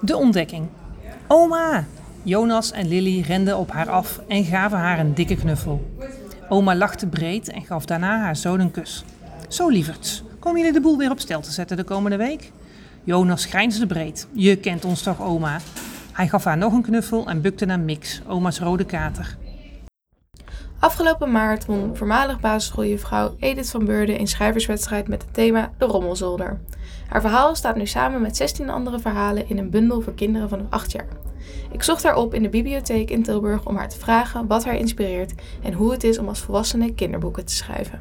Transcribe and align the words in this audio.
De 0.00 0.16
ontdekking. 0.16 0.66
Oma! 1.26 1.84
Jonas 2.22 2.72
en 2.72 2.88
Lily 2.88 3.20
renden 3.20 3.58
op 3.58 3.70
haar 3.70 3.90
af 3.90 4.20
en 4.28 4.44
gaven 4.44 4.78
haar 4.78 4.98
een 4.98 5.14
dikke 5.14 5.36
knuffel. 5.36 5.90
Oma 6.48 6.74
lachte 6.74 7.06
breed 7.06 7.48
en 7.48 7.62
gaf 7.62 7.84
daarna 7.84 8.18
haar 8.18 8.36
zoon 8.36 8.60
een 8.60 8.70
kus. 8.70 9.04
Zo 9.48 9.68
lieverds, 9.68 10.22
komen 10.38 10.58
jullie 10.58 10.74
de 10.74 10.80
boel 10.80 10.98
weer 10.98 11.10
op 11.10 11.20
stel 11.20 11.40
te 11.40 11.50
zetten 11.50 11.76
de 11.76 11.84
komende 11.84 12.16
week? 12.16 12.52
Jonas 13.04 13.44
grijnsde 13.44 13.86
breed. 13.86 14.26
Je 14.32 14.56
kent 14.56 14.84
ons 14.84 15.02
toch, 15.02 15.22
oma? 15.22 15.58
Hij 16.12 16.28
gaf 16.28 16.44
haar 16.44 16.56
nog 16.56 16.72
een 16.72 16.82
knuffel 16.82 17.28
en 17.28 17.40
bukte 17.40 17.64
naar 17.64 17.80
Mix, 17.80 18.20
oma's 18.26 18.58
rode 18.58 18.84
kater. 18.84 19.36
Afgelopen 20.78 21.30
maart 21.30 21.66
won 21.66 21.96
voormalig 21.96 22.40
basisschooljuffrouw 22.40 23.34
Edith 23.38 23.70
van 23.70 23.84
Beurden 23.84 24.20
een 24.20 24.26
schrijverswedstrijd 24.26 25.08
met 25.08 25.22
het 25.22 25.34
thema 25.34 25.72
De 25.78 25.84
Rommelzolder. 25.84 26.60
Haar 27.08 27.20
verhaal 27.20 27.54
staat 27.54 27.76
nu 27.76 27.86
samen 27.86 28.22
met 28.22 28.36
16 28.36 28.70
andere 28.70 28.98
verhalen 28.98 29.48
in 29.48 29.58
een 29.58 29.70
bundel 29.70 30.00
voor 30.00 30.14
kinderen 30.14 30.48
vanaf 30.48 30.66
8 30.70 30.92
jaar. 30.92 31.08
Ik 31.70 31.82
zocht 31.82 32.02
haar 32.02 32.16
op 32.16 32.34
in 32.34 32.42
de 32.42 32.48
bibliotheek 32.48 33.10
in 33.10 33.22
Tilburg 33.22 33.66
om 33.66 33.76
haar 33.76 33.88
te 33.88 33.98
vragen 33.98 34.46
wat 34.46 34.64
haar 34.64 34.76
inspireert 34.76 35.34
en 35.62 35.72
hoe 35.72 35.92
het 35.92 36.04
is 36.04 36.18
om 36.18 36.28
als 36.28 36.40
volwassene 36.40 36.94
kinderboeken 36.94 37.44
te 37.44 37.54
schrijven. 37.54 38.00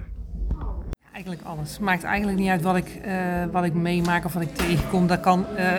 Eigenlijk 1.11 1.45
alles. 1.45 1.79
Maakt 1.79 2.03
eigenlijk 2.03 2.37
niet 2.37 2.49
uit 2.49 2.61
wat 2.61 2.75
ik, 2.75 2.99
eh, 3.03 3.43
wat 3.51 3.63
ik 3.63 3.73
meemaak 3.73 4.25
of 4.25 4.33
wat 4.33 4.43
ik 4.43 4.55
tegenkom. 4.55 5.07
Dat 5.07 5.19
kan, 5.19 5.45
eh, 5.55 5.73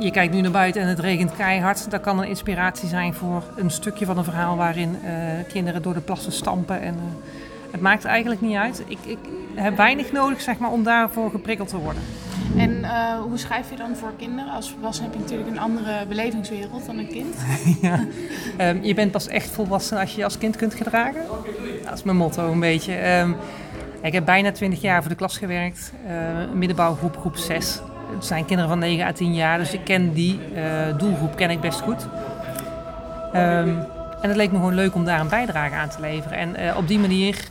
je 0.00 0.10
kijkt 0.10 0.34
nu 0.34 0.40
naar 0.40 0.50
buiten 0.50 0.82
en 0.82 0.88
het 0.88 0.98
regent 0.98 1.36
keihard. 1.36 1.90
Dat 1.90 2.00
kan 2.00 2.18
een 2.18 2.28
inspiratie 2.28 2.88
zijn 2.88 3.14
voor 3.14 3.42
een 3.56 3.70
stukje 3.70 4.06
van 4.06 4.18
een 4.18 4.24
verhaal 4.24 4.56
waarin 4.56 4.98
eh, 5.04 5.12
kinderen 5.48 5.82
door 5.82 5.94
de 5.94 6.00
plassen 6.00 6.32
stampen. 6.32 6.80
En, 6.80 6.96
het 7.70 7.80
maakt 7.80 8.04
eigenlijk 8.04 8.40
niet 8.40 8.56
uit. 8.56 8.82
Ik, 8.86 8.98
ik 9.04 9.18
heb 9.54 9.76
weinig 9.76 10.12
nodig 10.12 10.40
zeg 10.40 10.58
maar, 10.58 10.70
om 10.70 10.82
daarvoor 10.82 11.30
geprikkeld 11.30 11.68
te 11.68 11.76
worden. 11.76 12.02
En 12.56 12.84
hoe 13.20 13.38
schrijf 13.38 13.70
je 13.70 13.76
dan 13.76 13.96
voor 13.96 14.12
kinderen? 14.16 14.52
Als 14.52 14.70
volwassene 14.70 15.06
heb 15.06 15.16
je 15.16 15.22
natuurlijk 15.22 15.50
een 15.50 15.58
andere 15.58 16.06
belevingswereld 16.08 16.86
dan 16.86 16.98
een 16.98 17.08
kind. 17.08 17.36
ja. 17.82 18.06
Ehm, 18.56 18.78
je 18.82 18.94
bent 18.94 19.10
pas 19.10 19.26
echt 19.26 19.50
volwassen 19.50 19.98
als 19.98 20.10
je 20.10 20.18
je 20.18 20.24
als 20.24 20.38
kind 20.38 20.56
kunt 20.56 20.74
gedragen. 20.74 21.22
Dat 21.84 21.94
is 21.94 22.02
mijn 22.02 22.16
motto 22.16 22.52
een 22.52 22.60
beetje. 22.60 22.94
Ehm, 22.94 23.32
ik 24.02 24.12
heb 24.12 24.24
bijna 24.24 24.52
20 24.52 24.80
jaar 24.80 25.00
voor 25.00 25.10
de 25.10 25.16
klas 25.16 25.38
gewerkt, 25.38 25.92
uh, 26.06 26.52
middenbouwgroep 26.54 27.16
groep 27.16 27.36
6. 27.36 27.80
Het 28.14 28.24
zijn 28.24 28.44
kinderen 28.44 28.70
van 28.70 28.78
9 28.78 29.06
à 29.06 29.12
10 29.12 29.34
jaar, 29.34 29.58
dus 29.58 29.72
ik 29.72 29.84
ken 29.84 30.12
die 30.12 30.40
uh, 30.54 30.98
doelgroep 30.98 31.36
ken 31.36 31.50
ik 31.50 31.60
best 31.60 31.80
goed. 31.80 32.06
Um, 33.34 33.78
en 34.20 34.28
het 34.28 34.36
leek 34.36 34.50
me 34.50 34.56
gewoon 34.56 34.74
leuk 34.74 34.94
om 34.94 35.04
daar 35.04 35.20
een 35.20 35.28
bijdrage 35.28 35.74
aan 35.74 35.88
te 35.88 36.00
leveren. 36.00 36.38
En 36.38 36.60
uh, 36.60 36.76
op 36.76 36.88
die 36.88 36.98
manier 36.98 37.48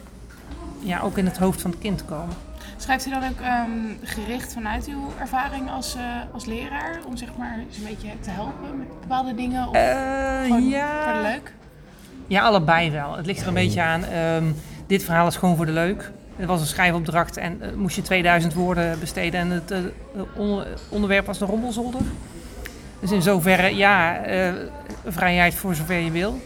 ja, 0.80 1.00
ook 1.00 1.18
in 1.18 1.26
het 1.26 1.38
hoofd 1.38 1.62
van 1.62 1.72
het 1.72 1.80
kind 1.80 1.98
te 1.98 2.04
komen. 2.04 2.36
Schrijft 2.78 3.08
u 3.08 3.10
dan 3.10 3.24
ook 3.24 3.40
um, 3.68 3.98
gericht 4.04 4.54
vanuit 4.54 4.88
uw 4.88 5.12
ervaring 5.20 5.72
als, 5.72 5.98
als 6.34 6.46
leraar 6.46 7.00
om 7.06 7.18
zeg 7.18 7.30
maar 7.38 7.60
eens 7.68 7.78
een 7.78 7.84
beetje 7.84 8.10
te 8.20 8.30
helpen 8.30 8.78
met 8.78 9.00
bepaalde 9.00 9.36
dingen? 9.36 9.68
Of 9.68 9.76
ja. 9.76 11.04
voor 11.04 11.14
de 11.14 11.22
leuk? 11.22 11.54
Ja, 12.28 12.42
allebei 12.42 12.92
wel. 12.92 13.18
Het 13.18 13.26
ligt 13.26 13.42
er 13.42 13.48
een 13.48 13.54
beetje 13.54 13.82
aan. 13.82 14.04
Um, 14.04 14.56
dit 14.88 15.04
verhaal 15.04 15.28
is 15.28 15.36
gewoon 15.36 15.56
voor 15.56 15.66
de 15.66 15.72
leuk. 15.72 16.12
Het 16.40 16.48
was 16.48 16.60
een 16.60 16.68
schrijfopdracht 16.68 17.38
en 17.38 17.62
uh, 17.62 17.74
moest 17.76 17.96
je 17.96 18.02
2000 18.02 18.54
woorden 18.54 19.00
besteden. 19.00 19.40
En 19.40 19.50
het 19.50 19.72
uh, 19.72 19.78
onder, 20.36 20.68
onderwerp 20.90 21.26
was 21.26 21.38
de 21.38 21.46
rommelzolder. 21.46 22.02
Dus 23.00 23.12
in 23.12 23.22
zoverre, 23.22 23.76
ja, 23.76 24.22
vrijheid 25.06 25.54
voor 25.54 25.76
zover 25.76 25.96
je 25.96 26.12
wil. 26.12 26.40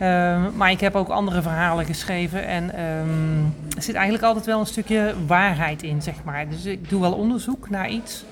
Ehm, 0.00 0.56
maar 0.56 0.70
ik 0.70 0.80
heb 0.80 0.94
ook 0.94 1.08
andere 1.08 1.42
verhalen 1.42 1.84
geschreven. 1.84 2.46
En 2.46 2.80
um, 2.80 3.54
er 3.76 3.82
zit 3.82 3.94
eigenlijk 3.94 4.24
altijd 4.24 4.46
wel 4.46 4.60
een 4.60 4.66
stukje 4.66 5.14
waarheid 5.26 5.82
in, 5.82 6.02
zeg 6.02 6.14
maar. 6.24 6.48
Dus 6.48 6.64
ik 6.64 6.88
doe 6.88 7.00
wel 7.00 7.12
onderzoek 7.12 7.70
naar 7.70 7.90
iets. 7.90 8.24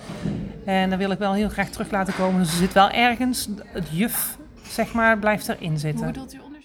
En 0.65 0.89
daar 0.89 0.99
wil 0.99 1.11
ik 1.11 1.19
wel 1.19 1.33
heel 1.33 1.49
graag 1.49 1.69
terug 1.69 1.91
laten 1.91 2.15
komen. 2.15 2.41
Dus 2.41 2.51
er 2.51 2.57
zit 2.57 2.73
wel 2.73 2.91
ergens, 2.91 3.49
het 3.67 3.89
juf, 3.91 4.37
zeg 4.63 4.93
maar, 4.93 5.19
blijft 5.19 5.49
erin 5.49 5.79
zitten. 5.79 6.05
Hoe 6.05 6.15
u 6.15 6.39
onderzoek? 6.45 6.58